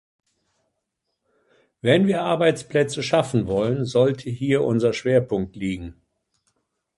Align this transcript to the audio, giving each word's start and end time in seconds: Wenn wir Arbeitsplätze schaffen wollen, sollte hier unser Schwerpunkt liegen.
Wenn 1.83 2.07
wir 2.07 2.23
Arbeitsplätze 2.23 3.03
schaffen 3.03 3.45
wollen, 3.45 3.85
sollte 3.85 4.31
hier 4.31 4.63
unser 4.63 4.93
Schwerpunkt 4.93 5.55
liegen. 5.55 5.93